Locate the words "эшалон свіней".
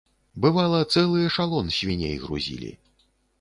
1.27-2.17